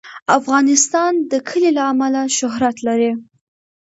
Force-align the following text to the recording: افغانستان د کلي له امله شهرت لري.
افغانستان 0.39 1.11
د 1.31 1.33
کلي 1.47 1.71
له 1.77 1.83
امله 1.91 2.21
شهرت 2.37 2.77
لري. 2.87 3.11